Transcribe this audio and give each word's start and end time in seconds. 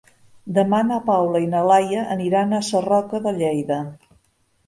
Demà 0.53 0.77
na 0.85 0.95
Paula 1.09 1.41
i 1.43 1.49
na 1.51 1.59
Laia 1.71 2.07
aniran 2.15 2.55
a 2.55 2.63
Sarroca 2.69 3.23
de 3.27 3.35
Lleida. 3.43 3.81